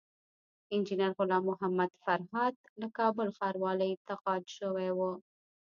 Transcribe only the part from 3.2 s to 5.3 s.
ښاروالۍ تقاعد شوی وو